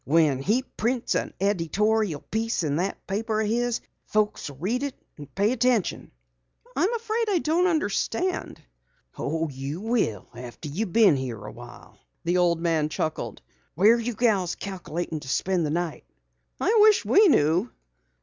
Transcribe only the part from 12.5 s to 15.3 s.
man chuckled. "Where you gals calculatin' to